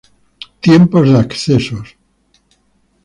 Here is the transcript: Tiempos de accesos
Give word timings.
Tiempos 0.61 1.11
de 1.11 1.19
accesos 1.19 1.95